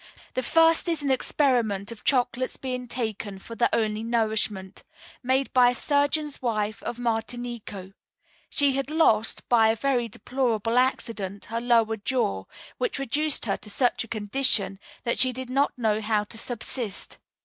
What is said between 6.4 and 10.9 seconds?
wife of Martinico. She had lost, by a very deplorable